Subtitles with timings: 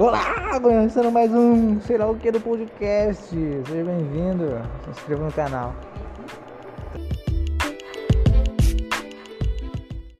[0.00, 3.28] Olá, começando mais um sei lá o que do podcast.
[3.28, 4.46] Seja bem-vindo.
[4.82, 5.74] Se inscreva no canal.